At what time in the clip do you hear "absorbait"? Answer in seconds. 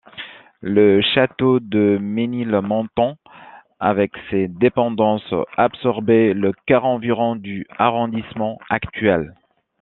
5.57-6.33